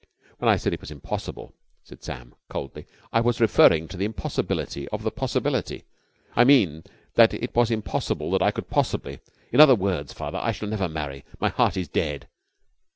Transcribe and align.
"When 0.39 0.49
I 0.49 0.55
said 0.57 0.73
it 0.73 0.81
was 0.81 0.89
impossible," 0.89 1.53
said 1.83 2.01
Sam 2.03 2.33
coldly, 2.49 2.87
"I 3.13 3.21
was 3.21 3.39
referring 3.39 3.87
to 3.89 3.97
the 3.97 4.05
impossibility 4.05 4.87
of 4.87 5.03
the 5.03 5.11
possibility.... 5.11 5.83
I 6.35 6.43
mean, 6.43 6.83
that 7.13 7.35
it 7.35 7.53
was 7.55 7.69
impossible 7.69 8.31
that 8.31 8.41
I 8.41 8.49
could 8.49 8.67
possibly... 8.67 9.19
in 9.51 9.59
other 9.59 9.75
words, 9.75 10.11
father, 10.11 10.39
I 10.41 10.53
can 10.53 10.71
never 10.71 10.89
marry. 10.89 11.23
My 11.39 11.49
heart 11.49 11.77
is 11.77 11.87
dead." 11.87 12.27